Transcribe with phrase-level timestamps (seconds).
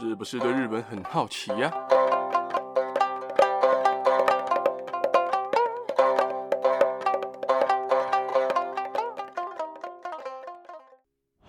[0.00, 1.70] 是不是对日本很好奇呀？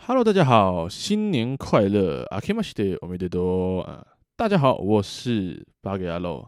[0.06, 2.26] Hello，大家好，新年快乐！
[2.32, 4.04] あけましておめでとう！
[4.36, 6.48] 大家好，我是八格牙路，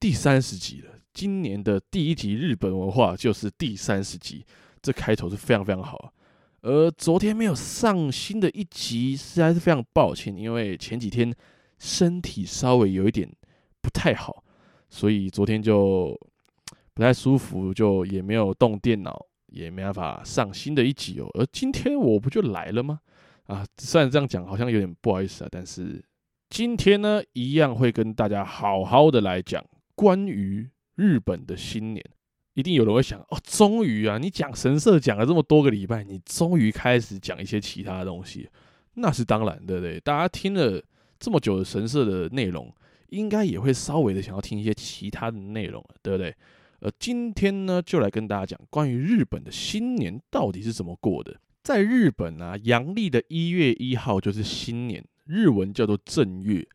[0.00, 0.90] 第三十集了。
[1.12, 4.44] 今年的第一集日本文化就是第三十集，
[4.82, 6.10] 这开头是非常非常好啊。
[6.61, 11.33] 而昨天没有上新的一集，实在是非常抱歉，因为前几天
[11.77, 13.29] 身体稍微有一点
[13.81, 14.43] 不太好，
[14.89, 16.17] 所以昨天就
[16.93, 21.29] 不太舒服，就也没有动电脑，也没办法上新的一集哦。
[21.35, 22.99] 而今天我不就来了吗？
[23.45, 26.03] 啊，虽然这样讲好像有点不好意思啊，但是
[26.49, 29.63] 今天呢，一样会跟大家好好的来讲
[29.95, 32.03] 关于日本的新年。
[32.59, 38.49] 一定有人会想哦，终于啊，你讲神社讲了这么多个礼拜，你终于开始讲一些其他的东西，
[38.95, 39.97] 那是当然，对不对？
[40.01, 40.83] 大家听了
[41.17, 42.69] 这么久的神社的内容，
[43.11, 46.35] 应该也会稍微的想要听一些其他的内容，对不对？
[46.81, 51.39] 呃，今天呢，就来跟大家讲关于日本的新年到底是怎么过的。
[51.63, 56.67] 在日本啊，阳历的一月一号就是新年，日文叫做正月，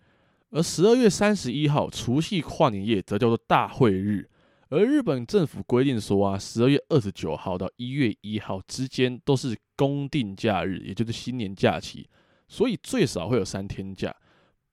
[0.50, 4.30] 而十二月三十一号除夕跨年夜则叫做大晦日。
[4.74, 12.08] 而日本政府规定说啊，十二月二十九号到一月一号之间都是公定假日，也就是新年假期，
[12.48, 14.12] 所以最少会有三天假。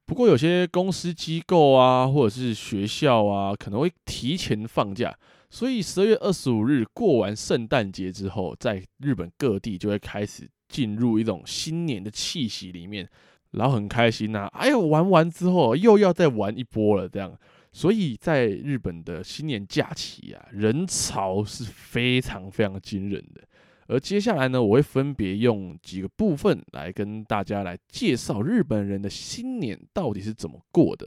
[0.07, 5.15] 不过有些公司机构啊，或者是学校啊，可能会提前放假，
[5.51, 13.07] 所以十二月二十五日过完圣诞节之后，在日本各地就会开始进入一种新年的气息里面，
[13.51, 17.37] 然后很开心呐、啊，哎呦，玩完之后又要再玩一波了，这样。
[17.71, 23.41] 所以在日本的新年假期啊，人潮是非常非常惊人的。
[23.87, 31.05] 而接下来呢，我会分别用几个部分来跟大家来介绍日本人的新年到底是怎么过的。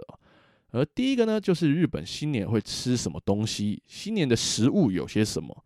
[0.71, 5.65] 而第一个呢，就是日本新年会吃什么东西，新年的食物有些什么。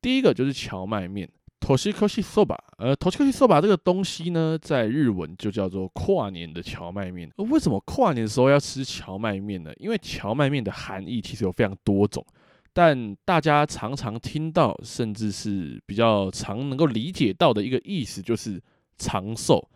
[0.00, 1.28] 第一个就是荞麦面。
[1.61, 7.29] 年越しそば，呃，年越しそば这个东西呢，在日文就叫做跨年的蕎麦面。
[7.35, 9.73] 而为什么跨年的时候要吃蕎麦面呢？
[9.77, 12.25] 因为蕎麦面的含义其实有非常多种，
[12.71, 18.61] 但大家常常听到，甚至是比较常能够理解到的一个意思，就是
[18.97, 19.67] 长寿。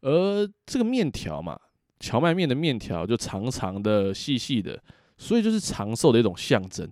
[0.00, 1.58] 而这个面条嘛，
[1.98, 4.82] 蕎麦面的面条就长长的、细细的，
[5.18, 6.88] 所以就是长寿的一种象征。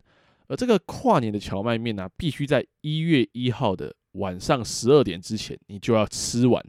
[0.49, 6.64] 而这个跨年的蕎麦面呢，必须在一月一号的 晚上十二点之前，你就要吃完，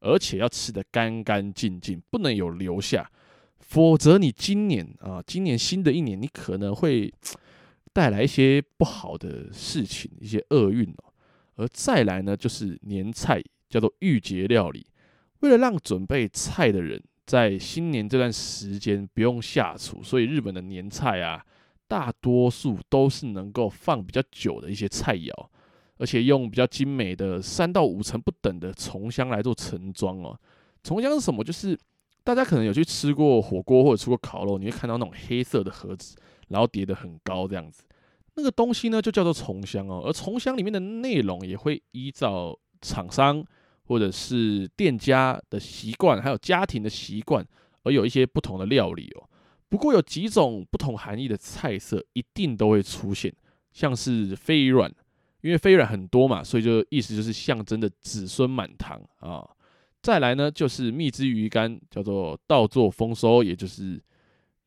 [0.00, 3.10] 而且要吃得干干净净，不能有留下，
[3.60, 7.12] 否则你今年啊，今年新的一年，你可能会
[7.92, 11.12] 带来一些不好的事情，一些厄运哦。
[11.56, 14.86] 而再来呢，就是年菜，叫做御节料理，
[15.40, 21.44] 为了让准备菜的人在新年这段时间不用下厨，所以日本的年菜啊，
[21.86, 25.32] 大多数都是能够放比较久的一些菜肴。
[25.98, 30.38] 而且用比较精美的三到五层不等的重香来做盛装哦。
[30.82, 31.44] 重香是什么？
[31.44, 31.78] 就是
[32.24, 36.16] 大家可能有去吃过火锅或者吃过烤肉，你会看到那种黑色的盒子，
[36.48, 37.82] 然后叠得很高这样子。
[38.34, 40.02] 那个东西呢，就叫做重香哦。
[40.06, 43.44] 而重香里面的内容也会依照厂商
[43.84, 47.44] 或者是店家的习惯，还有家庭的习惯，
[47.82, 49.28] 而有一些不同的料理哦。
[49.68, 53.34] 不过有几种不同含义的菜色一定都会出现，
[53.72, 54.90] 像是飞软。
[55.40, 59.48] 因为飞软很多嘛，所以就意思就是象征的子孙满堂啊。
[60.00, 64.00] 再来呢，就是蜜汁鱼干，叫做稻作丰收，也就是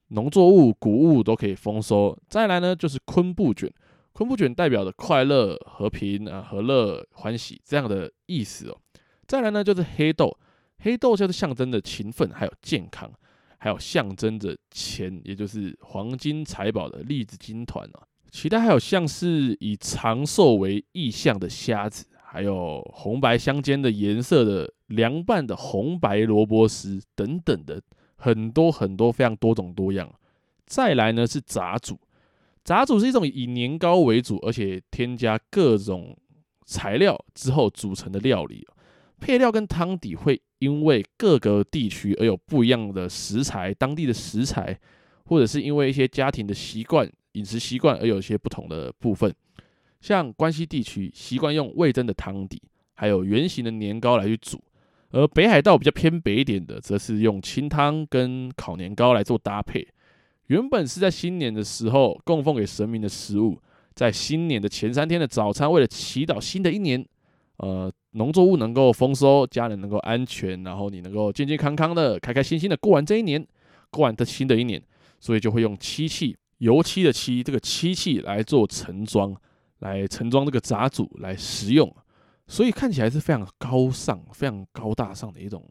[0.10, 2.18] 农作物、谷物都可以丰收。
[2.28, 3.72] 再来呢，就是昆布卷，
[4.12, 8.78] 昆布卷代表的快乐、和平啊、和乐、欢喜这样的意思哦。
[9.26, 10.38] 再来呢，就是黑豆，
[10.80, 13.10] 黑豆就是象征的勤奋，还有健康，
[13.58, 18.04] 还有象征着钱，也就是黄金财宝的栗子金团啊。
[18.32, 27.82] 其他还有像是以长寿为意象的虾子，还有红白相间的颜色的凉拌的红白萝卜丝等等的
[28.16, 30.10] 很多很多非常多种多样。
[30.66, 32.00] 再来呢是杂煮，
[32.64, 36.18] 杂煮是一种以年糕为主，而且添加各种
[36.66, 38.66] 材料之后组成的料理。
[39.20, 44.80] 配料跟汤底会因为各个地区而有不一样的食材，当地的食材，
[45.26, 47.12] 或者是因为一些家庭的习惯。
[47.34, 49.34] 饮食习惯而有些不同的部分，
[50.00, 52.62] 像关西地区习惯用味噌的汤底，
[52.94, 54.58] 还有圆形的年糕来去煮；
[55.12, 59.88] 而北海道比较偏北一点的，则是用清汤跟烤年糕来做搭配。
[60.48, 63.58] 原本是在新年的时候供奉给神明的食物，
[63.94, 67.06] 在新年的前三天的早餐，为了祈祷新的一年，
[67.58, 73.48] 呃，农作物能够丰收，家人能够安全，然后你能够健健康康的、开开心心的过完这一年。
[73.90, 74.82] 过完这新的一年，
[75.20, 79.36] 所以就会用漆器，油漆的漆，这个漆器来做盛装，
[79.80, 81.92] 来盛装这个杂煮来食用，
[82.48, 85.68] 所以看起来是非常高尚、非常高大上的一种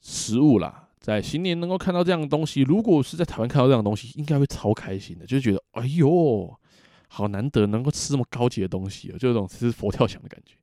[0.00, 0.88] 食物啦。
[1.00, 6.56] 在新年能够看到这样的东西，如果是在台湾看到这样的东西，应该会超开心的，就觉得哎呦，
[7.08, 10.54] 好难得能够吃这么高级的东西，就有种吃佛跳墙的感觉。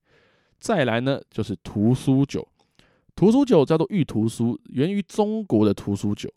[0.60, 2.48] 再来呢，就是屠苏酒，
[3.16, 6.31] 屠苏酒叫做御屠苏，源于中国的屠苏酒，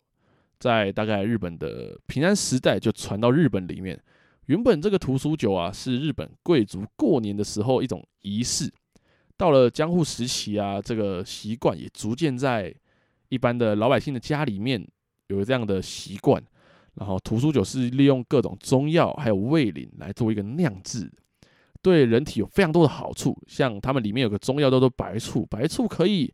[0.59, 3.99] 在大概日本的平安时代就传到日本里面。
[4.45, 8.71] 原本这个屠苏酒啊，是日本贵族过年的时候一种仪式，
[9.37, 12.75] 到了江户时期啊，这个习惯也逐渐在。
[13.31, 14.83] 一般的老百姓的家里面
[15.27, 16.43] 有这样的习惯，
[16.95, 21.07] 然后屠苏酒是利用各种中药还有味醂来做一个酿制，
[21.79, 23.39] 对人体有非常多的好处。
[23.45, 26.33] 像他们里面有个中药叫做白醋，白醋可以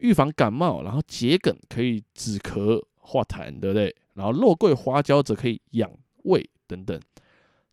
[0.00, 3.94] 预防感冒，然后桔梗可以止咳化痰，对不对？
[4.14, 5.90] 然后肉桂花椒则可以养
[6.24, 7.00] 胃等等。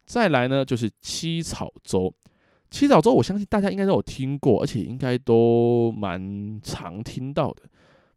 [0.05, 2.13] 再来呢，就是七草粥。
[2.69, 7.63] 七草粥我相信大家应该都有听过，而且应该都蛮常听到的。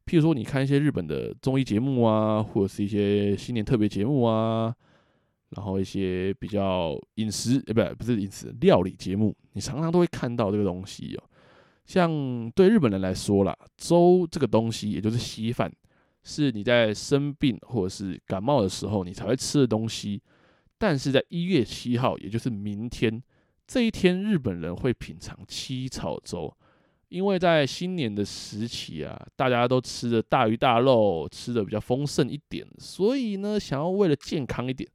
[0.06, 4.74] 譬如说，你看一些日本的综艺节目啊，或者是一些新年特别节目啊，
[5.50, 11.22] 然后一些比较饮食，呃，不，不是饮食，料理节目，你常常都会看到这个东西哦。
[11.84, 15.70] 像对日本人来说啦，粥这个东西，也就是稀饭，
[16.28, 20.20] 是你在生病或者是感冒的时候你才会吃的东西。
[20.76, 23.22] 但是在一月七号，也就是明天
[23.64, 26.52] 这一天，日本人会品尝七草粥。
[27.10, 34.90] 因为在新年的时期啊，大家都吃的大鱼大肉，吃的比较丰盛一点，所以呢，想要为了健康一点，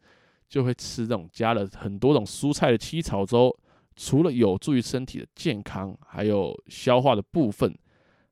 [0.49, 3.57] 就会吃这种加了很多种蔬菜的七草粥。
[3.95, 7.73] 除了有助于身体的健康，还有消化的部分，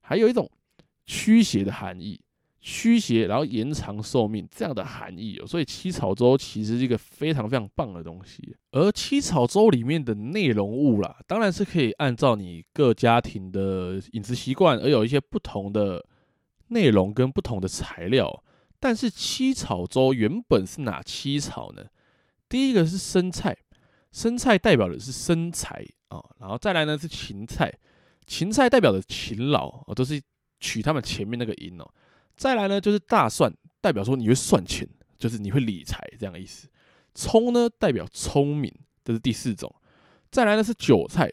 [0.02, 0.50] 还有一种
[1.06, 2.20] 驱邪的含义。
[2.62, 8.56] 驱邪，然后延长寿命这样的含义哦，所以七草粥其实是一个非常非常棒的东西。
[8.72, 16.06] 而七草粥里面的内容物啦，当然是可以按照你各家庭的饮食习惯而有一些不同的
[16.68, 18.44] 内容跟不同的材料。
[18.82, 21.86] 但是七草粥原本是哪七草呢？
[22.48, 23.58] 第一个是生菜，
[24.12, 27.74] 生菜代表的是生财啊，然后再来呢是芹菜，
[28.26, 30.22] 芹菜代表的勤劳哦，都是
[30.60, 31.90] 取他们前面那个音哦。
[32.40, 34.88] 再来呢，就是大蒜，代表说你会算钱，
[35.18, 36.70] 就是你会理财这样的意思。
[37.14, 39.70] 葱呢，代表聪明，这是第四种。
[40.32, 41.30] 再来呢是韭菜，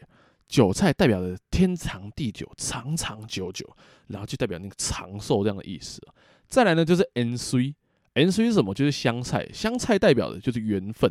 [0.49, 3.65] 韭菜代表的天长地久，长长久久，
[4.07, 6.01] 然后就代表那个长寿这样的意思。
[6.45, 8.73] 再来呢就是 N C，N C 是什么？
[8.73, 11.09] 就是香菜，香菜代表的就是缘分。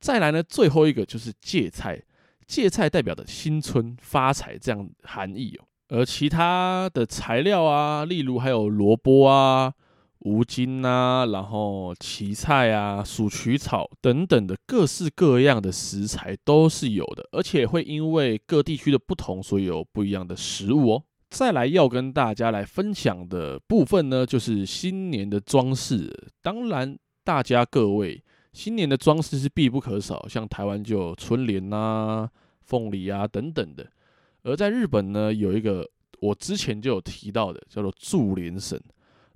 [0.00, 2.02] 再来呢，最后一个就是芥菜，
[2.48, 5.69] 芥菜代表的新春发财这样含义哦。
[5.90, 9.72] 而其他的材料啊，例如还有萝卜啊、
[10.20, 21.02] 乌金啊，然后荠菜啊、鼠曲草等等的各式各样的食材都是有的，而且会因为各地区的不同，所以有不一样的食物哦。
[21.28, 26.12] 再来要跟大家来分享的部分呢，就是新年的装饰。
[26.40, 28.22] 当然，大家各位
[28.52, 32.30] 新年的装饰是必不可少，像台湾就有春联啊、
[32.62, 33.90] 凤梨啊等等的。
[34.42, 35.88] 而在日本呢，有一个
[36.20, 38.80] 我之前就有提到的，叫做柱连神。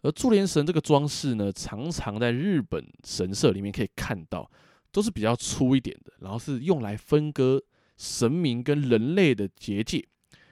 [0.02, 4.50] 而柱连神这个装饰呢，常常在日本神社里面可以看到，
[4.92, 7.62] 都是比较粗一点的，然后是用来分割
[7.96, 10.06] 神明跟人类的结界，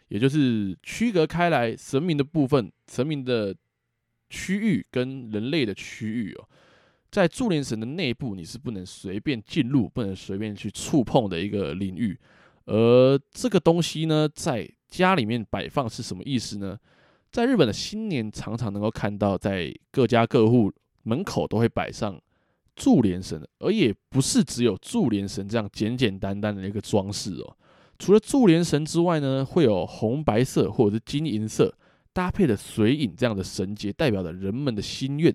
[0.08, 3.54] 也就是区隔开来神明的部分，神明的
[4.30, 6.48] 区域跟人类的区域哦。
[7.10, 12.18] 在柱连神的内部，你是不能随便进入，不能随便去触碰的一个领域。
[12.66, 16.78] 而这个东西呢，在家里面摆放是什么意思呢？
[17.30, 22.20] 在日本的新年，常常能够看到，在各家各户门口都会摆上
[22.76, 27.56] 柱连绳，而也不是只有柱连绳这样简简单单的一个装饰哦。
[27.98, 31.74] 除了柱连绳之外呢，会有红白色或者是金银色
[32.12, 35.34] 搭配的水影这样的绳结，代表着人们的心愿。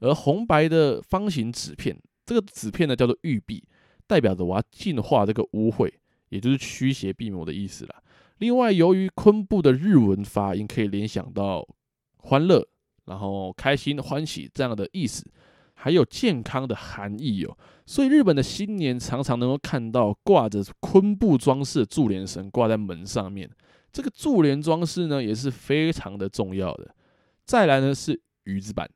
[0.00, 3.62] 而红白的方形纸片，这个纸片呢叫做玉璧，
[4.06, 5.92] 代表着我要净化这个污秽。
[6.34, 8.02] 也就是驱邪避魔的意思啦。
[8.38, 11.64] 另外，由于昆布的日文发音可以联想到
[12.16, 12.66] 欢乐，
[13.04, 15.24] 然后开心、欢喜这样的意思，
[15.74, 17.56] 还有健康的含义哦。
[17.86, 23.48] 所以，日本的新年常常能够看到挂着昆布装饰的柱帘绳挂在门上面。
[23.92, 26.92] 这个柱帘装饰呢，也是非常的重要的。
[27.44, 28.90] 再来呢是羽子板，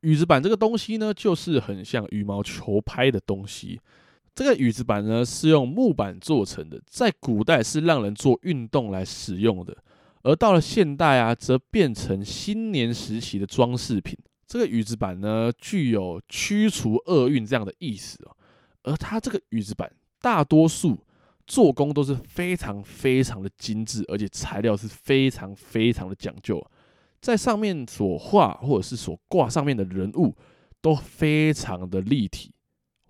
[0.00, 3.78] 羽子板这个东西呢，就是很像羽毛球拍的东西。
[4.34, 9.76] 这个羽子板呢，是用木板做成的，在古代是让人做运动来使用的，
[10.22, 14.18] 而到了现代啊，则变成新年时期的装饰品。
[14.46, 18.36] 这个羽子板呢，具有驱除厄运这样的意思哦。
[18.82, 20.98] 而它这个羽子板，大多数
[21.46, 26.62] 做工都是非常非常的精致，而且材料是非常非常的讲究，
[27.20, 30.34] 在上面所画或者是所挂上面的人物
[30.80, 32.52] 都非常的立体，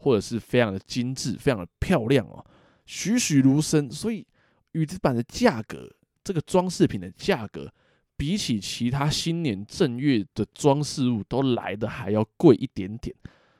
[0.02, 2.44] 或者是非常的精致，非常的漂亮哦，
[2.84, 3.90] 栩栩如生。
[3.90, 4.26] 所以
[4.72, 5.88] 羽子板的价格，
[6.22, 7.72] 这个装饰品的价格。
[8.14, 13.12] 比起其他新年正月的装饰物都来的还要贵一点点，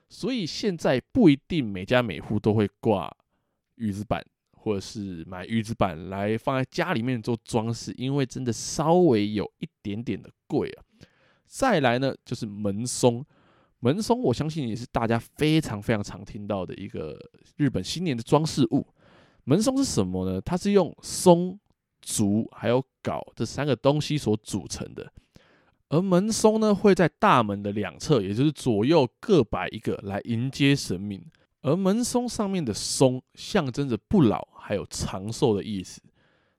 [0.09, 3.13] 所以现在不一定每家每户都会挂
[3.75, 10.85] 羽子板，或者是买羽子板来放在家里面做装饰，因为真的稍微有一点点的贵啊。
[11.45, 13.25] 再来呢，就是门松，
[13.83, 17.19] 门松我相信也是大家非常非常常听到的一个
[17.57, 18.87] 日本新年的装饰物。
[19.45, 20.41] 门松是什么呢？
[20.41, 21.59] 它是用松。
[22.05, 25.13] 竹还有镐这三个东西所组成的，
[25.89, 31.25] 而门松呢，会在大门的两侧，也就是左右各摆一个来迎接神明。
[31.61, 36.03] 而门松上面的松象征着不老还有长寿的意思。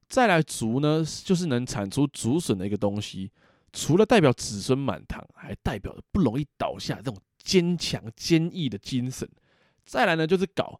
[0.08, 3.30] 再来竹呢，就是能产出竹笋的一个东西，
[3.74, 9.28] 除了代表子孙满堂，还代表着不容易倒下这种坚强坚毅的精神。
[9.84, 10.80] 再来呢，就是镐。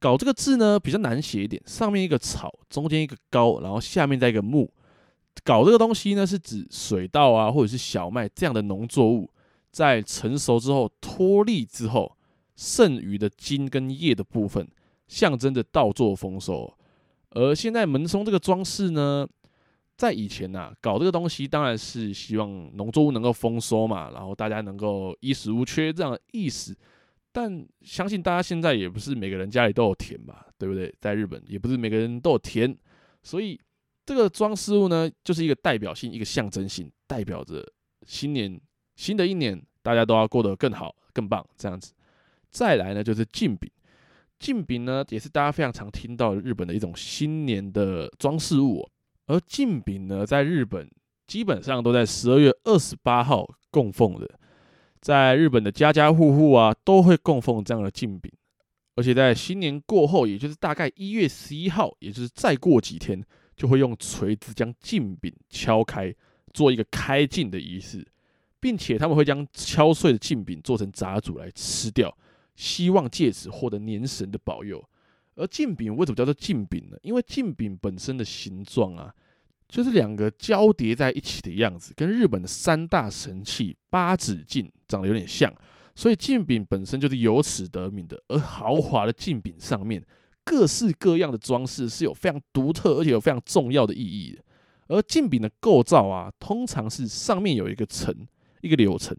[0.00, 4.70] 镐这个字呢，比较难写一点，上面一个草，中间一个高，然后下面再一个木。
[5.44, 9.30] 镐这个东西呢，是指水稻啊，或者是小麦这样的农作物，
[9.70, 12.16] 在成熟之后脱粒之后，
[12.54, 14.68] 剩余的茎跟叶的部分，
[15.08, 16.72] 象征着稻作丰收。
[17.30, 19.26] 而现在门松这个装饰呢，
[19.96, 26.76] 在以前呐、啊，镐这个东西当然是希望农作物能够丰收嘛，然后大家能够衣食无缺这样的意思。
[27.32, 30.94] 但相信大家现在也不是每个人家里都有田吧，对不对？
[31.00, 32.76] 在日本也不是每个人都有田，
[33.22, 33.60] 所以
[34.06, 37.64] 这个装饰物呢，就是一个代表性、一个象征性，代表着
[38.06, 38.60] 新年、
[38.96, 41.92] 新的一年，大家都要过得更好、更棒这样子。
[42.50, 43.68] 再来呢，就是镜饼，
[44.38, 48.88] 镜饼呢也是大家非常常听到日本的一种新年的装饰物，
[49.26, 50.90] 而敬饼呢，在日本
[51.26, 54.38] 基本上都在十二月二十八号供奉的。
[55.00, 58.32] 在日本的家家户户啊，都会供奉这样的敬饼，
[58.96, 63.22] 而且在新年过后，也就是大概一月十一号，也就是再过几天，
[63.54, 66.14] 就会用锤子将镜饼敲开，
[66.54, 68.06] 做一个开镜的仪式，
[68.60, 72.16] 并且他们会将敲碎的镜饼做成杂煮来吃掉，
[72.56, 74.82] 希望借此获得年神的保佑。
[75.36, 76.96] 而镜饼为什么叫做镜饼呢？
[77.02, 79.14] 因为镜饼本身的形状啊。
[79.66, 85.52] 就是两个交叠在一起的样子，跟日本的三大神器八咫镜长得有点像，
[85.96, 88.22] 所以镜饼本身就是由此得名的。
[88.28, 90.04] 而豪华的镜饼上面
[90.44, 94.44] 各式各样的装饰是有非常独特而且有非常重要的意义的。
[94.88, 98.14] 而镜饼的构造啊，通常是上面有一个层，
[98.60, 99.16] 一个柳层，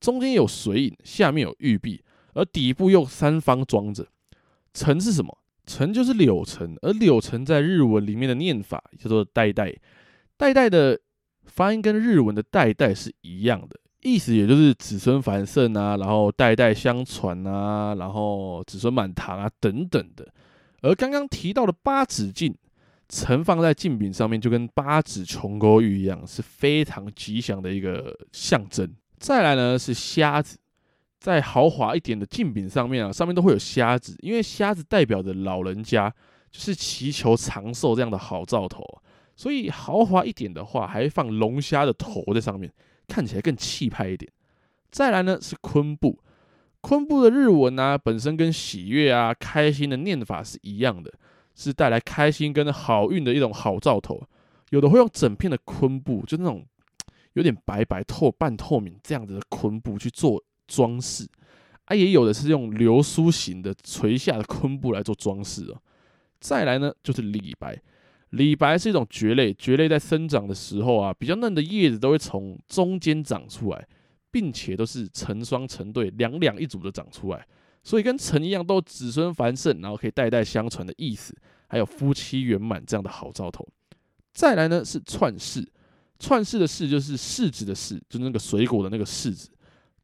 [0.00, 2.02] 中间有水影，下面有玉璧，
[2.34, 4.08] 而底部又三方装着。
[4.74, 5.38] 层是什么？
[5.66, 9.74] 层就是柳层，而柳层在日文里面的念法叫做代代，
[10.36, 10.98] 代代的
[11.46, 20.26] 发音跟日文的代代是一样的，意思也就是子孙繁盛啊，然后代代相传啊，然后子孙满堂啊等等的。
[20.82, 22.54] 而刚刚提到的八子镜，
[23.08, 28.92] 盛放在镜饼上面，就跟八咫琼勾玉一样，是非常吉祥的一个象征。
[29.18, 30.58] 再来呢是虾子。
[31.24, 36.12] 在豪华一点的镜饼上面啊，上面都会有虾子，因为虾子代表着老人家，
[36.50, 38.84] 就是祈求长寿这样的好兆头，
[39.34, 42.70] 所以豪华一点的话，还会放龙虾的头在上面，
[43.08, 44.30] 看起来更气派一点。
[44.90, 46.18] 再来呢是昆布，
[46.82, 51.10] 昆布的日文啊，本身跟喜悦啊、开心的念法是一样的，
[51.54, 54.22] 是带来开心跟好运的一种好兆头。
[54.68, 56.66] 有的会用整片的昆布，就那种
[57.32, 60.44] 有点白白透、半透明这样子的昆布去做。
[60.66, 61.28] 装饰
[61.84, 65.80] 啊，也有的是用流苏型的垂下的昆布来做装饰哦。
[66.40, 67.80] 再来呢，就是李白。
[68.30, 73.86] 李白是一种蕨类，蕨类在生长的时候啊，比较嫩的叶子都会从中间长出来，
[74.32, 77.46] 并且都是成双成对、两两一组的长出来，
[77.84, 81.32] 所以跟陈一样，都子孙繁盛，然后可以代代相传的意思，
[81.68, 83.64] 还有夫妻圆满这样的好兆头。
[84.32, 85.64] 再来呢，是串柿，
[86.18, 89.48] 串柿的柿就是柿子的柿，就是那个水果的那个柿子。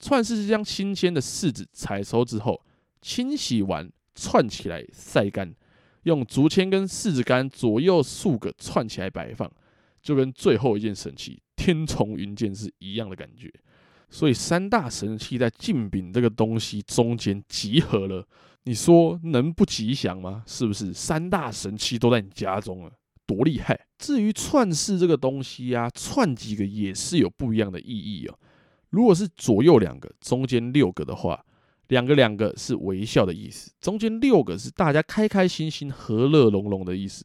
[0.01, 2.61] 串柿是将新鲜的柿子采收之后，
[3.03, 5.55] 清洗完串起来晒干，
[6.05, 9.49] 用竹签跟柿子干左右数个串起来摆放，
[10.01, 13.53] 就跟最后一件神器天丛云剑是一样的感觉。
[14.09, 18.27] 所以三大神器在镜饼这个东西中间集合了，
[18.65, 20.43] 你说能不吉祥吗？
[20.47, 20.93] 是不是？
[20.93, 22.91] 三大神器都在你家中了，
[23.25, 23.87] 多厉害！
[23.99, 28.37] 至于串柿这个东西啊，串几个也是有不一样的意义哦。
[28.91, 31.45] 如果是左右两个，中间六个的话，
[31.89, 37.25] 两个两个是微笑的意思，中间六个是大家开开心心、和乐融融的意思。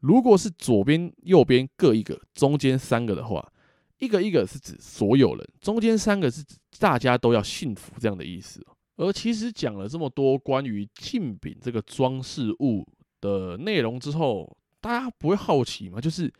[0.00, 3.52] 如果是左边、右边各一个，中间三个的话，
[3.98, 8.64] 一个一个是指所有人，中间三个是指大家都要幸福这样的意思。
[8.96, 12.86] 而其实讲了这么多关于镜饼这个装饰物
[13.20, 16.00] 的内容之后，大家不会好奇吗？
[16.00, 16.32] 就是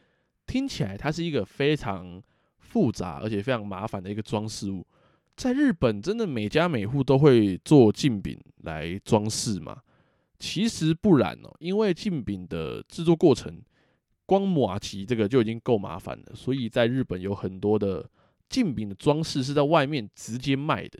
[0.47, 2.23] 听起来它是一个非常
[2.75, 4.85] 复杂而且非常麻烦的一个装饰物，
[5.37, 9.81] 在日本真的每家每户都会做镜饼来装饰吗？
[10.41, 13.63] 其实不然哦，因为镜饼的制作过程，
[14.27, 18.11] 光麻糬这个就已经够麻烦了，所以在日本有很多的
[18.49, 20.99] 镜饼的装饰是在外面直接卖的。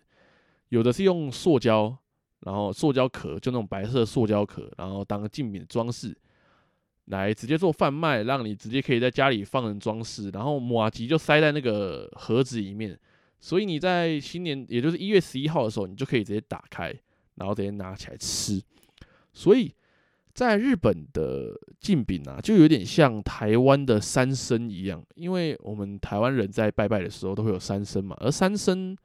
[0.69, 1.99] 有的是用塑胶，
[2.43, 6.17] 然后塑胶壳就那种白色塑胶壳，然后当镜饼的装饰，
[7.07, 12.99] 来直接做贩卖，让你直接可以在家里放人装饰，然后麻吉就塞在那个盒子里面，
[13.41, 16.95] 所以你在新年，也就是一月十一号的时候，你就可以直接打开，
[17.35, 18.63] 然后直接拿起来吃。
[19.33, 19.73] 所以
[20.33, 28.97] 在日本的禁饼啊，就有点像台湾的三牲一样，因为我们台湾人在拜拜的时候都会有三牲嘛，而三牲。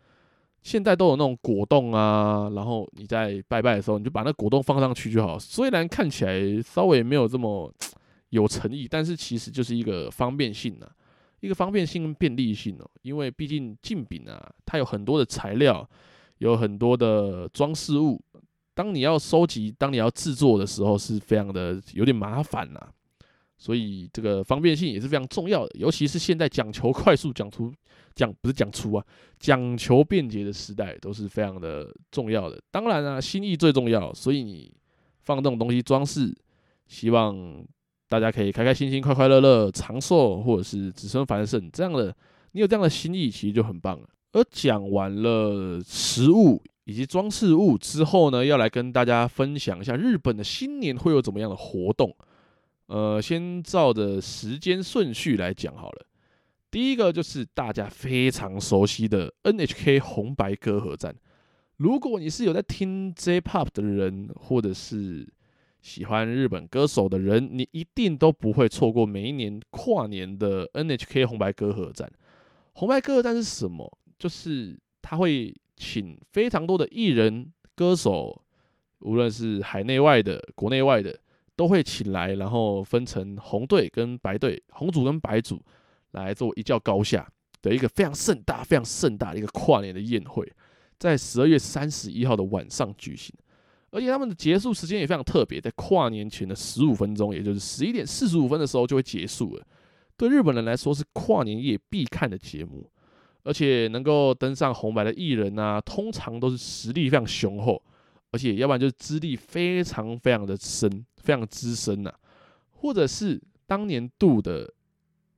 [0.62, 5.40] 现在都有那种果冻啊，然后你在拜拜的时候，你就把那果冻放上去就好。
[5.40, 7.74] 虽然看起来稍微没有这么
[8.30, 10.90] 有诚意，但是其实就是一个方便性啊，
[11.40, 12.90] 一个方便性跟便利性哦。
[13.02, 15.88] 因为毕竟镜饼啊，它有很多的材料，
[16.38, 18.22] 有很多的装饰物，
[18.74, 22.80] 当你要收集、当你要制作的时候，是非常的有点麻烦呐。
[23.58, 27.70] 所以这个方便性也是非常重要的，尤其是现在讲求快速、讲出、
[28.16, 29.06] 讲不是讲出啊，
[29.38, 32.58] 讲求便捷的时代，都是非常的重要的。
[32.72, 34.74] 当然啊，心意最重要，所以你
[35.24, 36.34] 放这种东西装饰，
[36.88, 37.36] 希望
[38.10, 42.14] 大家可以开开心心、快快乐乐、长寿，或者是子孙繁盛这样的。
[42.52, 44.10] 你有这样的心意，其实就很棒了。
[44.34, 52.14] 而讲完了食物以及装饰物之后呢，要来跟大家分享一下日本的新年会有怎么样的活动。
[52.88, 56.06] 呃，先照着时间顺序来讲好了。
[56.72, 61.16] 第一个就是大家非常熟悉的 NHK 红白歌合战。
[61.78, 65.28] 如果你是有在听 J-Pop 的人，或者是
[65.82, 72.12] 喜欢日本歌手的人，你一定都不会错过每一年跨年的 NHK 红白歌合战。
[72.74, 73.98] 红白歌合战是什么？
[74.18, 78.42] 就是他会请非常多的艺人、歌手，
[79.00, 81.20] 无论是海内外的、国内外的。
[81.56, 85.62] 都会请来，然后分成红队跟白队，红组跟白组
[86.12, 87.30] 来做一较高下
[87.62, 90.50] 的一个非常盛大、非常盛大的一个跨年的宴会，
[90.98, 93.36] 在十二月三十一号的晚上举行，
[93.92, 99.66] 而且他们的结束时间也非常特别，在跨年前的十五分钟，也就是十一点四十五分的时候就会结束了。
[100.16, 102.90] 对日本人来说是跨年夜必看的节目，
[103.44, 107.82] 而且能够登上红白的艺人啊，通常都是实力非常雄厚。
[108.32, 112.14] 而且，要不然就是资历非常非常的深，非常资深呐，
[112.70, 114.72] 或者是当年度的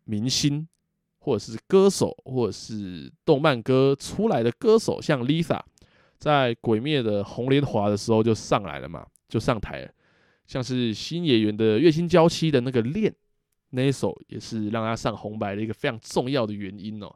[0.03, 0.67] 明星，
[1.19, 5.61] 或者是歌手，或者是动漫歌出来的歌手，像 Lisa，
[6.21, 9.91] 在《鬼灭》的红莲华的时候就上来了嘛，就上台了。
[10.45, 13.11] 像是新野源的《月薪娇妻》的那个恋，
[13.71, 17.11] 那一首也是让他上红白的一个非常重要的原因哦。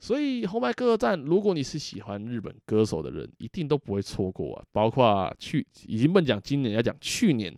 [0.00, 4.64] 所以红白歌合战，如果你是喜欢日本歌手的人，一定都不会错过啊！
[4.72, 7.56] 包括去已经不讲今年，要讲去年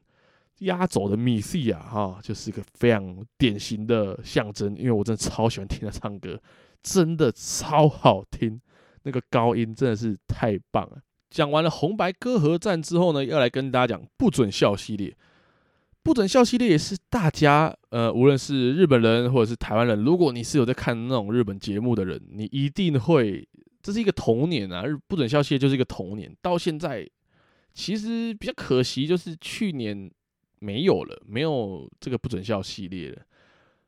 [0.59, 4.77] 压轴的米西亚哈，就是一个非常典型的象征。
[4.77, 6.39] 因为我真的超喜欢听他唱歌，
[6.83, 8.61] 真的超好听，
[9.09, 11.01] 那个高音真的是太棒了。
[11.31, 15.17] 讲完了红白歌合战之后呢，要来跟大家讲不准笑系列。
[16.03, 23.47] 不准笑系列也是大家，呃，无论是日本人或者是台湾人，如果你是有在看那种日本节目的人，你一定会，
[23.83, 24.85] 这是一个童年啊！
[25.07, 27.09] 不准笑系列就是一个童年，到现在
[27.75, 30.11] 其实比较可惜，就是去年
[30.61, 33.23] 没有了，没有这个不准笑系列了。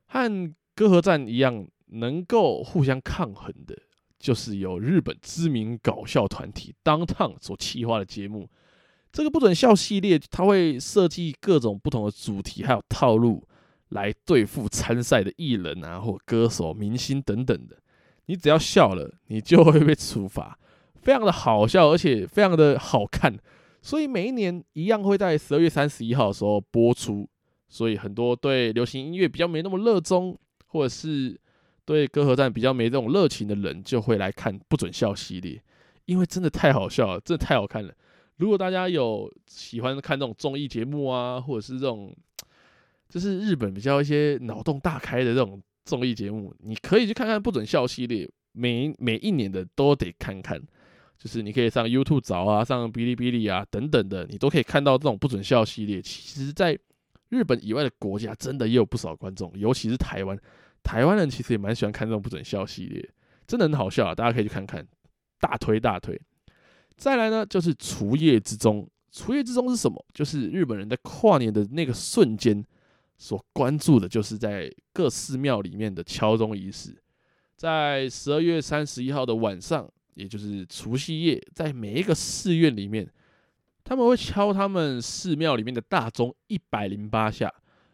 [0.06, 3.78] 和歌合战一样，能够互相抗衡的，
[4.20, 8.48] 就是由日本知名搞笑团体 Downtown 所企划的节目。
[9.10, 13.44] 这个不准笑系列，它会设计各种不同的主题，还有套路
[13.88, 17.76] 来对付参赛的艺人啊，或歌手、明星等等的。
[18.26, 20.56] 你只要笑了，你就会被处罚，
[21.02, 23.36] 非常的好笑，而且非常的好看。
[23.82, 27.28] 所以每一年一样会在十二月三十一号的时候播出。
[27.68, 31.40] 所以很多对流行音乐比较没那么热衷，或者是
[31.92, 35.60] 对歌合战比较没这种热情的人，就会来看不准笑系列，
[36.04, 37.92] 因为真的太好笑了，真的太好看了。
[38.36, 42.14] 如果大家有喜欢看这种综艺节目啊，或者是这种，
[43.08, 48.30] 就是日本比较一些脑洞大开的这种综艺节目，你可以去看看《不准笑》系列。
[48.52, 50.60] 每每一年的都得看看。
[51.18, 56.00] 就是你可以上 YouTube 找啊，上哔哩哔哩啊等等的，你都可以看到这种不准笑系列。
[56.00, 56.78] 其实，在
[57.28, 60.38] 日本以外的国家，真的也有不少观众，尤其是台湾，
[60.82, 63.08] 台湾人其实也蛮喜欢看这种不准笑系列，
[63.46, 64.14] 真的很好笑啊！
[64.14, 64.86] 大家可以去看看，
[65.38, 66.20] 大推大推。
[66.96, 68.88] 再来呢，就是除夜之钟。
[69.12, 70.04] 除夜之钟是什么？
[70.14, 72.64] 就是日本人在跨年的那个瞬间
[73.18, 76.96] 所关注的，就是在各寺庙里面的敲钟仪式，
[77.56, 79.90] 在十二月三十一号的晚上。
[80.14, 83.08] 也就是除夕夜，在每一个寺院里面，
[83.84, 87.50] 他们会敲他们寺庙里面的大钟一百零八下，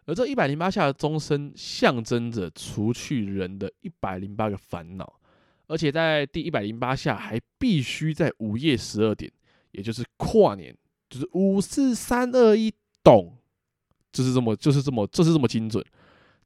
[0.06, 5.20] 而这一百零八下的钟声象征着除去人的一百零八个烦恼，
[5.66, 9.30] 而且在第一百零八下还必须在午夜十二点，
[9.72, 10.76] 也就是跨年，
[11.10, 13.36] 就是五四三二一咚，
[14.12, 15.84] 就是这么就是这么就是这么精准，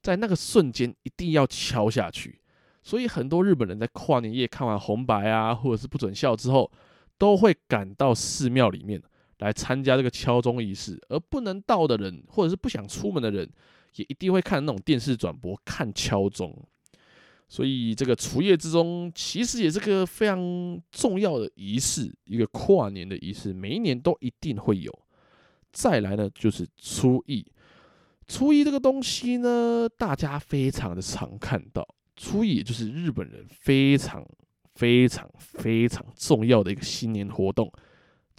[0.02, 2.40] 在那个瞬间一定要敲下去。
[2.82, 6.72] 所以很多日本人在跨年夜看完红白啊，或者是不准笑之后，
[7.18, 9.02] 都会赶到寺庙里面
[9.40, 10.98] 来参加这个敲钟仪式。
[11.08, 13.46] 而不能到的人，或者是不想出门的人，
[13.96, 16.56] 也一定会看那种电视转播看敲钟。
[17.48, 24.96] 所以这个除夜之钟其实也是个非常重要的仪式，一个跨年的仪式，每一年都一定会有。
[25.72, 27.44] 再来呢，就是初一。
[28.28, 31.84] 初一这个东西呢，大家非常的常看到。
[32.14, 34.24] 初一也就是日本人非常
[34.74, 37.72] 非常非常重要的一个新年活动。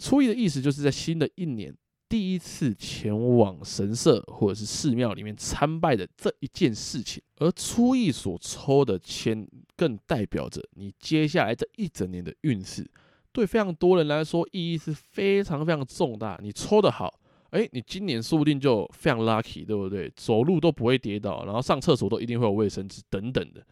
[0.02, 1.72] 初一的意思就是在新的一年
[2.08, 7.22] 第一次前往神社或者是寺庙里面参拜的这一件事情。
[7.36, 12.84] 而初一所抽的签更代表着你接下来这一整年的运势。
[13.30, 16.38] 对非常多人来说，意义是非常非常重大。
[16.42, 17.18] 你抽得好，
[17.50, 20.12] 诶，你今年说不定就非常 lucky，对不对？
[20.16, 23.64] 走路都不会跌倒，然后上厕所都一定会有卫生纸等等的。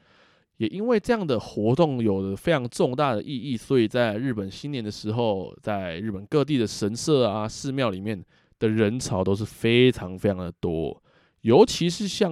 [0.60, 8.22] 也因为这样的活动有了非常重大的意义，所以在日本新年的时候，在日本各地的神社啊、寺庙里面
[8.58, 11.02] 的人潮都是非常非常的多。
[11.40, 12.30] 尤其是像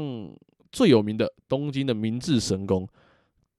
[0.71, 2.87] 最有名的东京的明治神宫，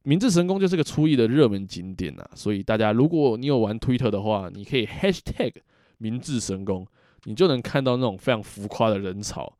[0.04, 2.24] 明治神宫就是个初一的热门景点呐。
[2.36, 5.54] 所以大家如果你有玩 Twitter 的话，你可以 Hashtag
[5.98, 6.86] 明治神宫。
[7.24, 9.52] 你就能看到那种非常浮夸的人潮，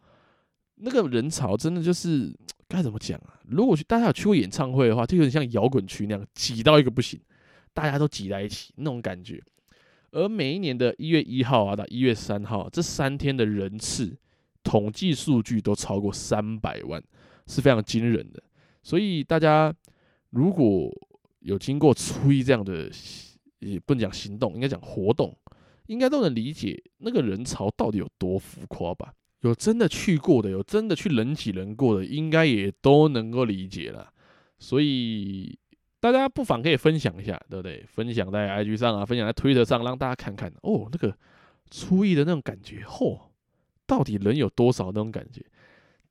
[0.76, 2.34] 那个人潮真的就是
[2.70, 3.38] 该怎么讲啊？
[3.48, 7.20] 如果去大家有去过演唱会的话，就有点像摇滚区那样挤到一个不行，
[7.74, 9.44] 大家都挤在一起那种感觉。
[10.12, 14.18] 而每一年的一月一号啊到一月三号这三天的人次
[14.64, 17.04] 统计数据都超过三百万，
[17.48, 18.42] 是非常惊人的。
[18.84, 19.74] 所以大家
[20.30, 20.90] 如果
[21.40, 22.90] 有经过初一这样的，
[23.60, 25.36] 也不能讲行动，应该讲活动。
[25.88, 29.12] 应该都能理解那个人潮到底有多浮夸吧？
[29.42, 34.12] 有真的去过的，有真的去人挤人过的，应该也都能够理解了。
[34.58, 35.58] 所以
[36.02, 37.86] 大家不妨可以分享一下，对不对？
[37.88, 41.16] 分享在 IG 上啊，分享在 Twitter 上，让大家看看哦，那个
[41.72, 43.18] 初一的那种感觉，嚯、
[43.86, 45.46] 到底人有多少那种感觉？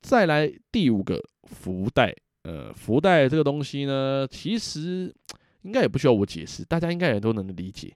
[0.01, 5.13] 再来第五个福袋，呃，福袋这个东西呢，其实
[5.61, 7.93] 应该也不需要我解释，大家应该也都能理解。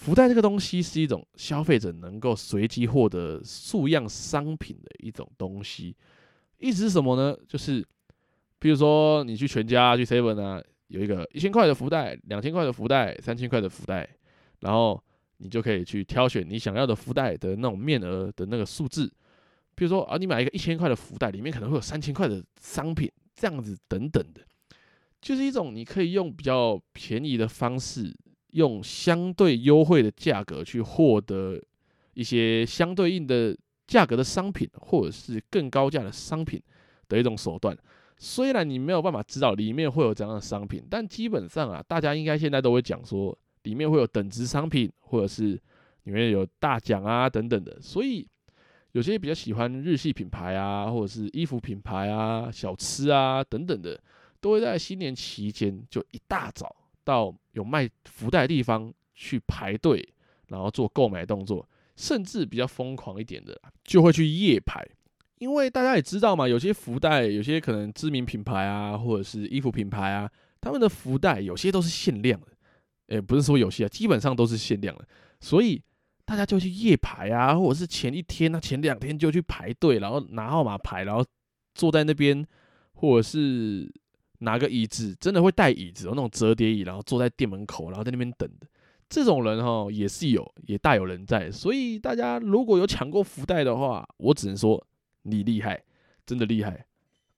[0.00, 5.94] 福袋这个东西是一种消费者能够随机获得数样商品的一种东西，
[6.56, 7.36] 意思是什么呢？
[7.46, 7.86] 就是，
[8.58, 14.08] 比如说你去全家、去 Seven 啊，有一个一千块的福袋、两千块的福袋、三千块的福袋，
[14.60, 14.98] 然后
[15.36, 19.06] 你就可以去挑选你想要的福袋的那种面额的那个数字。
[19.74, 24.40] 比如说啊，你买一个一千块的福袋，里面可能会有三千块的商品，这样子等等的，
[25.20, 28.16] 就是一种你可以用比较便宜的方式。
[28.52, 31.60] 用相对优惠的价格去获得
[32.14, 36.62] 一些相对应的价格的商品，或者是更高价的商品
[37.08, 37.76] 的一种手段。
[38.18, 45.58] 虽然你没有办法知道里面会有怎样的商品，但基本上啊，大家应该现在都会讲说，里面会有等值商品，或者是
[46.02, 47.80] 里面有大奖啊等等的。
[47.80, 48.26] 所以
[48.92, 53.98] 有些比较喜欢日系品牌啊，或者是衣服品牌啊、小吃啊等等的，
[54.40, 56.76] 都会在新年期间就一大早。
[57.04, 60.06] 到有卖福袋的地方去排队，
[60.48, 64.86] 然后做购买动作，甚至比较疯狂一点的，就会去夜排。
[65.38, 72.46] 因为大家也知道嘛，有些福袋，有些可能知名品牌啊，或者是衣服品牌啊，他们的福袋有些都是限量的。
[73.08, 75.08] 诶，不是说有些啊，基本上都是限量的。
[75.40, 75.82] 所以
[76.24, 81.24] 大家就去夜排啊，或者是前一天啊，前两天就去排队，然后拿号码牌，然后
[81.74, 82.46] 坐在那边，
[82.92, 83.92] 或者是。
[84.40, 88.66] 拿个椅子，真的会带椅子，有那种折叠椅，然后坐在店门口，然后在那边等的，
[89.08, 91.50] 这种人哈也是有，也大有人在。
[91.50, 94.86] 所以大家如果有抢过福袋的话，我只能说
[95.22, 95.82] 你厉害，
[96.26, 96.86] 真的厉害。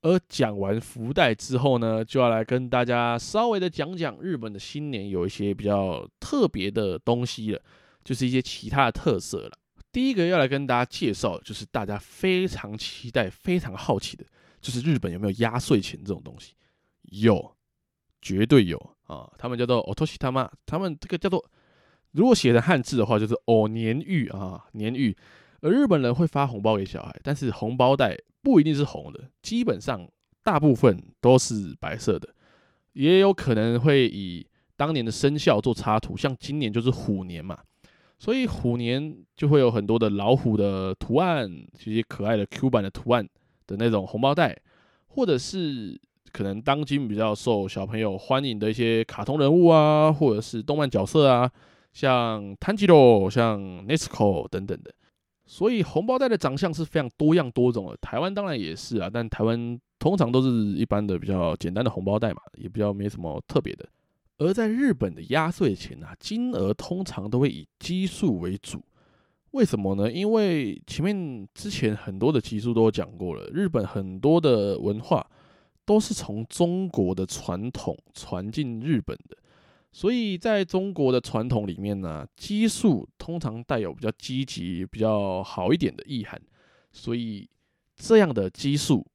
[0.03, 7.63] 而讲完福袋之后呢，就要来跟大家稍微的讲讲日本的新年有一些比较特别的东西了，
[8.03, 9.53] 就是一些其他的特色了。
[9.93, 14.25] 第一个要来跟大家介绍，就是大家非常期待、非常好奇的，
[14.61, 16.55] 就是日本有没有压岁钱这种东西？
[17.13, 17.55] 有，
[18.21, 19.31] 绝对有啊！
[19.39, 21.45] 他们叫做 otoshi 他妈他们这个叫做，
[22.13, 25.17] 如果写成汉字的话，就是哦年玉啊，年玉。
[25.61, 30.09] 而日本人会发红包给小孩，但是红包袋不一定是红的，基本上
[30.43, 32.35] 大部分都是白色的，
[32.95, 34.45] 也有可能会以
[34.77, 37.59] 当年的生肖做插图，像今年就是虎年嘛，
[38.19, 41.49] 所以虎年就会有很多的老虎的图案，
[41.79, 43.29] 这些可爱的 Q 版的图案
[43.69, 44.61] 的那种红包袋，
[45.07, 46.01] 或者是
[46.33, 51.51] 可能当今比较受小朋友欢迎的一些卡通人物啊，或者是动漫角色啊，
[51.93, 54.93] 像 Tanjiro、像 Nesco 等等的。
[55.45, 63.87] 所以红包袋的长相是非常多样多种的，台湾当然也是啊，但台湾通常都是一般的比较简单的红包袋嘛，也比较没什么特别的。
[64.39, 68.83] 而在日本的压岁钱啊，金额通常都会以奇数为主，
[69.51, 70.11] 为什么呢？
[70.11, 75.25] 因为前面之前很多的集数都讲过了，日本很多的文化
[75.85, 79.37] 都是从中国的传统传进日本的。
[79.93, 86.41] 所以在中国的传统里面呢，奇数通常带有比较积极、比较好一点的意涵，
[86.93, 87.49] 所以
[87.97, 89.07] 这样的奇数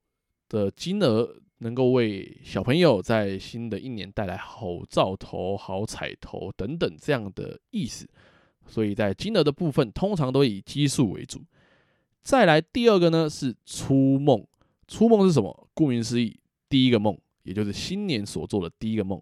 [0.50, 8.08] 的金额能够为小朋友在新的一年带来好兆头、好彩头等等这样的意思。
[8.68, 11.42] 所以在金额的部分，通常都以奇数为主。
[12.22, 14.46] 再来第二个呢是初梦，
[14.88, 15.68] 初梦是什么？
[15.74, 19.22] 顾名思义，第一个梦，也就是新年所做的第一个梦。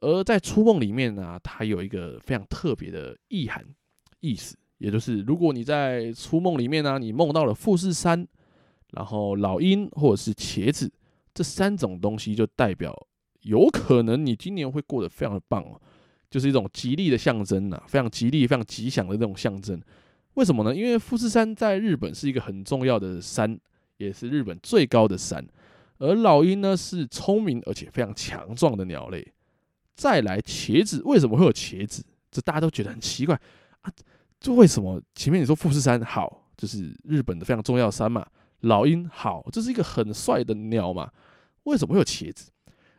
[0.00, 3.64] 而在初梦里面呢、它有一个非常特别的意涵
[4.20, 8.26] 意思，也就是如果你在初梦里面呢、你梦到了富士山，
[8.92, 10.92] 然后老鹰或者是茄子
[11.32, 12.94] 这三种东西，就代表
[13.42, 15.80] 有可能你今年会过得非常的棒哦，
[16.28, 19.80] 就是一种吉利的象征呐，非常吉利、非常吉祥的这种象征。
[20.34, 20.74] 为什么呢？
[20.74, 23.56] 因为富士山在日本是一个很重要的山，
[23.98, 25.46] 也是日本最高的山，
[26.02, 29.32] 而老鹰呢是聪明而且非常强壮的鸟类。
[29.94, 32.04] 再来茄子，为什么会有茄子？
[32.28, 33.40] 这大家都觉得很奇怪
[33.82, 33.92] 啊！
[34.40, 38.26] 就为什么前面你说富士山好，就是日本的非常重要山嘛？
[38.62, 41.08] 老鹰好，这是一个很帅的鸟嘛？
[41.64, 42.50] 为什么会有茄子？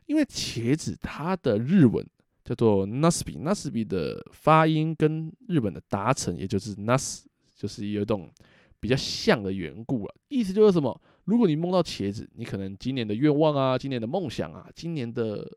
[0.05, 2.07] 因为茄子它的日文
[2.45, 8.31] 叫做 nasbi，nasbi 的发音跟日本的达成，也就是 Nas，就是有一种
[8.79, 10.15] 比较像的缘故了。
[10.29, 11.01] 意思就是什么？
[11.25, 15.49] 如果你梦到茄子，你可能今年的愿望啊，今年的梦想啊，今年的。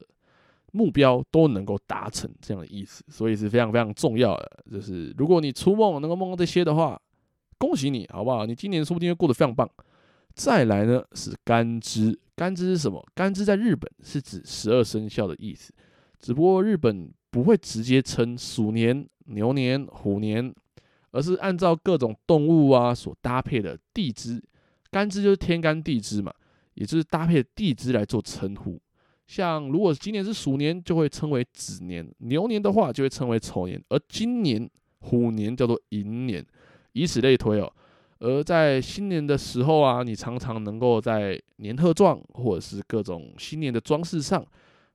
[0.73, 4.65] 目标都能够达成这样的意思，所以是非常非常重要的。
[4.71, 7.01] 就是如果你初梦能够梦到这些的话，
[7.57, 8.45] 恭喜你，好不好？
[8.45, 9.67] 你今年说不定会过得非常棒。
[10.35, 13.03] 再来呢是干支，干支是什么？
[13.15, 15.73] 干支在日本是指十二生肖的意思，
[16.21, 20.53] 只不过日本不会直接称鼠年、牛年、虎年，
[21.13, 24.43] 而是按照各种动物啊所搭配的地支，
[24.97, 26.33] 干支就是天干地支嘛，
[26.73, 28.81] 也就是搭配地支来做称呼。
[29.27, 34.67] 像如果今年是鼠年，就会称为子年；牛年的话，就会称为丑年；而今年
[35.01, 36.43] 虎年叫做寅年，
[36.95, 37.71] 以此类推哦。
[38.21, 44.43] 而在新年的时候啊，你常常能够在年贺状或者是各种新年的装饰上，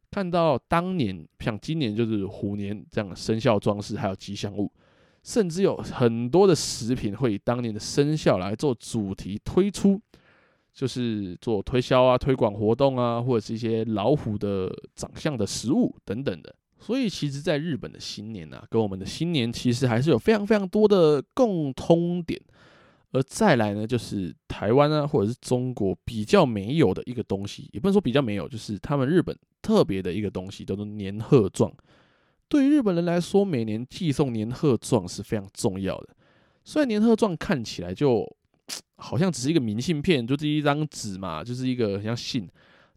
[0.10, 4.72] 看到当年像今年就是虎年这样的生肖装饰，还有吉祥物，
[5.24, 10.02] 甚至有很多的食品会以当年的生肖来做主题推出。
[10.74, 16.56] 就是做推销啊、推广活动啊，或者是一些老虎的长相的食物等等的。
[16.80, 22.40] 所以，其实，在日本的新年啊，跟我们的新年其实还是有非常非常多的共通点。
[23.12, 31.70] 而再来呢，就是台湾啊，或者是中国比较没有的一个东西，也不能说比较没有，就是他们日本特别的一个东西，叫做年贺状。
[32.52, 36.10] 对于日本人来说，每年寄送年贺状是非常重要的。
[36.66, 38.28] 虽然年贺状看起来就
[38.98, 42.46] 好像只是一个明信片，就是一张纸嘛，就是一个很像信，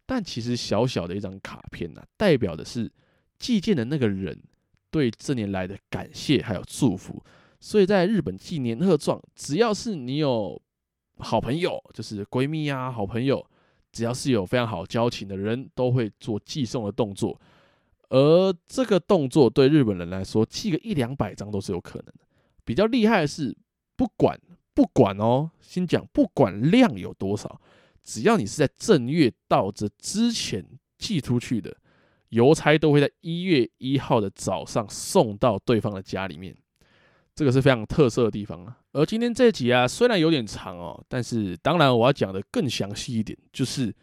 [0.05, 2.91] 但其实小小的一张卡片呐、啊，代表的是
[3.39, 4.37] 寄件的那个人
[4.91, 7.23] 对这年来的感谢还有祝福。
[7.61, 10.61] 所以在日本寄年贺状，只要是你有
[11.19, 13.47] 好朋友，就是闺蜜啊、好朋友，
[13.93, 17.41] 只要是有非常好交情的人，都会做寄送的动作。
[18.17, 22.21] 而这个动作对日本人来说，寄个一两百张都是有可能的。
[22.65, 23.57] 比较厉害的是，
[23.97, 24.41] 不管。
[24.73, 27.61] 不管哦，先讲不管量有多少，
[28.03, 30.67] 只要你是在正月到这之前
[30.99, 31.77] 寄出去的，
[32.31, 36.57] 邮差都会在一月一号的早上送到对方的家里面。
[37.37, 38.77] 这个是非常特色的地方啊。
[38.91, 43.95] 而今天这集啊，虽然有点长哦，但是当然我要讲的更详细一点，就是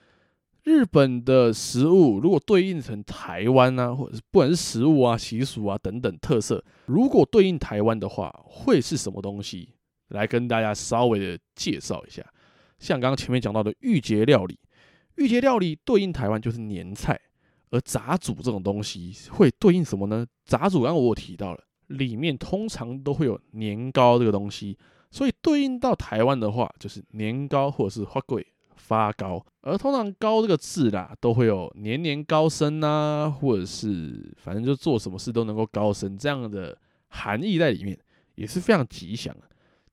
[0.64, 9.74] 日本的食物如果对应成台湾啊，或者是不管是食物啊、习俗啊等等特色，如果对应台湾的话，会是什么东西？
[10.10, 12.22] 来跟大家稍微的介绍一下。
[12.78, 14.60] 像刚刚前面讲到的御节料理，
[15.16, 17.20] 御节料理对应台湾就是年菜，
[17.70, 20.26] 而杂煮这种东西会对应什么呢？
[20.46, 24.78] 杂煮刚刚我有提到了，里面通常都会有年糕这个东西，
[25.10, 28.46] 所以对应到台湾的话，就是年糕或者是花桂。
[28.92, 36.78] 发高，而通常“高”这个字啦，都会有年年高升啊，或者是反正就做什么事都能够高升这样的
[37.08, 37.98] 含义在里面，
[38.36, 39.34] 也是非常吉祥。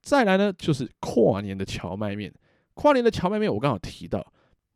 [0.03, 2.35] 再来呢，就是跨年的荞麦面。
[2.75, 4.33] 跨年的荞麦面，我刚好提到，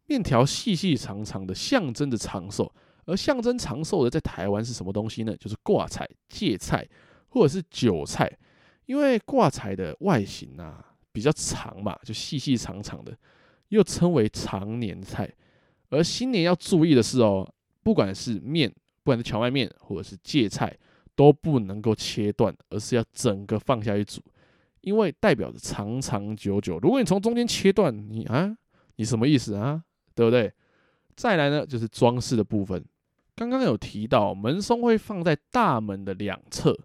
[0.06, 2.72] 面条细细长长的，象征着长寿。
[3.06, 5.36] 而象征长寿的，在台湾是什么东西呢？
[5.36, 6.88] 就是挂菜、芥菜
[7.30, 8.30] 或者是韭菜，
[8.86, 13.18] 因为挂菜的外形啊比较长嘛，就细细长长的。
[13.72, 15.30] 又称为常年菜，
[15.88, 17.50] 而新年要注意的是哦，
[17.82, 18.70] 不管是面，
[19.02, 20.76] 不管是荞麦面或者是芥菜，
[21.14, 24.20] 都不能够切断，而是要整个放下去煮，
[24.82, 26.78] 因为代表着长长久久。
[26.80, 28.54] 如果你从中间切断，你啊，
[28.96, 29.82] 你什么意思啊？
[30.14, 30.52] 对不对？
[31.16, 32.84] 再来呢，就是装饰的部分。
[33.34, 36.78] 刚刚有提到门松会放在大门的两侧，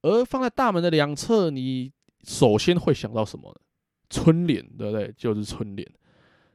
[0.00, 3.54] 而放在大门的两侧，你首先会想到什么？
[4.08, 5.12] 春联，对不对？
[5.14, 5.86] 就是春联。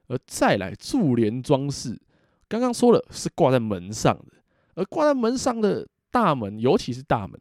[0.07, 1.99] 而再来柱联装饰，
[2.47, 4.33] 刚刚说了是挂在门上的，
[4.75, 7.39] 而挂在门上的大门，尤其是大门，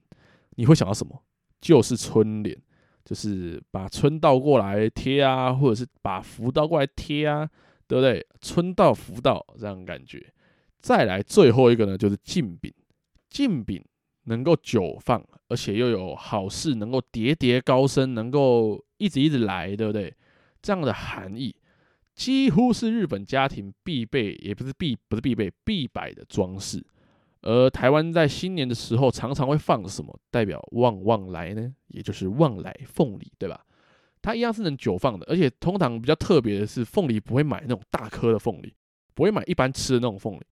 [0.56, 1.22] 你会想到什么？
[1.60, 2.56] 就是春联，
[3.04, 7.48] 就是把春倒过来贴啊，或者是把福倒过来贴啊，
[7.86, 8.26] 对不对？
[8.40, 10.32] 春到福到这样感觉。
[10.80, 12.72] 再来最后一个呢，就是进饼，
[13.30, 13.82] 进饼
[14.24, 20.14] 能够久放，而且又有好事能够叠叠高升，能够一直一直来，对不对？
[20.60, 21.54] 这样的含义。
[22.14, 26.84] 几乎是日本家庭必备，也不是必不是必备必摆的装饰。
[27.42, 31.74] 而台湾在新年的时候常常会放什么，代表旺旺来呢？
[31.88, 33.60] 也就是旺来凤梨，对吧？
[34.22, 38.72] 它一样是能久放的，而且通常比较特别的是，凤梨不会买那种大颗的凤梨，
[39.14, 40.42] 不会买一般吃的那种凤梨。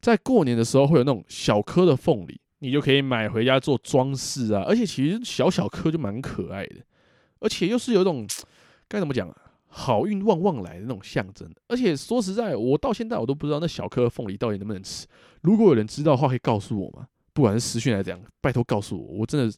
[0.00, 4.64] 在过年的时候会有那种小颗的凤梨，你就可以买回家做装饰啊。
[4.66, 6.76] 而且其实小小颗就蛮可爱的，
[7.38, 8.26] 而且又是有一种
[8.88, 9.36] 该怎么讲啊？
[9.71, 15.05] 好运旺旺来的那种象征，而且说实在，我到现在我都不知道那小颗凤梨到底能不能吃。
[15.41, 17.07] 如果有人知道的话，可以告诉我吗？
[17.33, 19.53] 不管是私讯还是怎样，拜托告诉我，我真的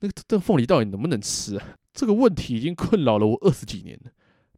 [0.00, 1.64] 那个这个凤梨到底能不能吃啊？
[1.94, 4.10] 这个问题已经困扰了我二十几年了。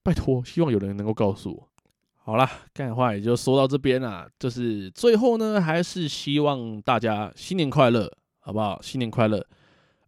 [0.03, 1.69] 拜托，希望有人能够告诉我。
[2.17, 4.29] 好啦，干话也就说到这边啦。
[4.41, 8.81] 就是最后呢，还是希望大家新年快乐，好不好？
[8.83, 9.47] 新年快乐，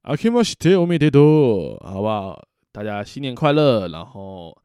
[0.02, 2.42] あけましておめでとう，好不好？
[2.72, 4.56] 大家新年快乐，然后。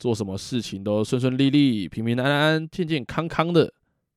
[0.00, 3.70] 做什么事情都顺顺利利、平平安安、健健康康的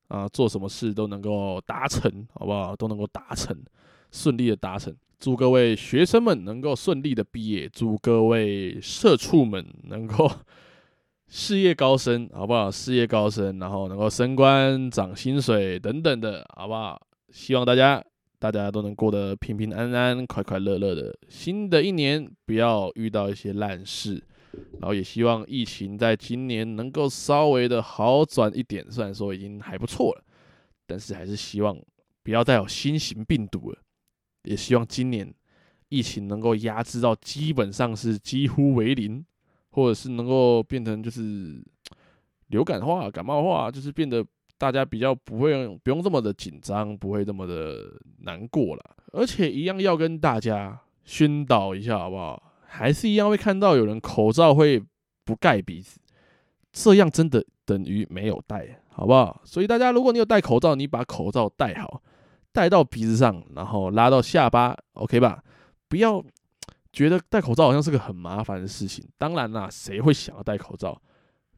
[0.07, 0.25] 啊！
[0.29, 2.73] 做什么事都能够达成，好不好？
[2.73, 3.53] 都能够达成，
[4.09, 4.95] 顺利的达成。
[5.19, 10.31] 祝各位学生们能够顺利的毕业，祝各位社畜们能够
[11.27, 12.71] 事业高升，好不好？
[12.71, 17.01] 事业高升，然后能够升官、涨薪水等等的，好不好？
[17.29, 18.01] 希望大家
[18.39, 21.13] 大家都能过得平平安安、快快乐乐的。
[21.27, 24.23] 新的一年不要遇到一些烂事。
[24.79, 30.23] 然后也希望疫情在今年能够稍微的好转一点，虽然说已经还不错了，
[30.85, 31.77] 但是还是希望
[32.21, 33.79] 不要再有新型病毒了。
[34.43, 35.33] 也希望今年
[35.89, 39.25] 疫情能够压制到基本上是几乎为零，
[39.71, 41.63] 或者是能够变成就是
[42.47, 44.25] 流感化、感冒化，就是变得
[44.57, 48.95] 大家比较不会不用这么的紧张，不会这么的难过了。
[49.13, 52.52] 而且一样要跟大家宣导一下，好不好？
[52.75, 54.83] 还是一样会看到有人口罩会
[55.23, 55.99] 不盖鼻子，
[56.71, 59.39] 这样真的等于没有戴，好不好？
[59.45, 62.01] 所以大家，如果你有戴口罩，你把口罩戴好，
[62.51, 65.43] 戴到鼻子上，然后拉到下巴，OK 吧？
[65.87, 66.23] 不要
[66.91, 69.07] 觉得戴口罩好像是个很麻烦的事情。
[69.19, 70.99] 当然啦，谁会想要戴口罩，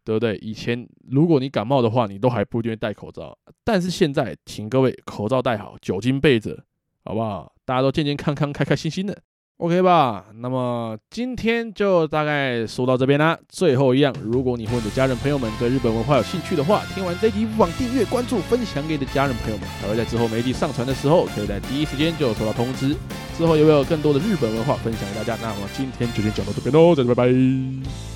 [0.03, 0.35] 对不对？
[0.39, 6.61] 以前如果你感冒的话，你都还不愿意戴口罩，但是现在，请各位口罩戴好，酒精备着，
[7.05, 7.53] 好不好？
[7.63, 9.17] 大家都健健康康、开开心心的。
[9.57, 13.37] OK 吧，那么今天就大概说到这边啦。
[13.47, 22.93] 最后一样，如果你或者家人朋友们对日本文化有兴趣的话，听完这集不妨订阅、关注、分享给你的家人朋友们，才会在之后每一集上传的时候，可以在第一时间就收到通知。
[23.37, 25.37] 之后有没有更多的日本文化分享给大家。
[25.41, 28.14] 那么今天就先讲到这边喽，再见，拜拜。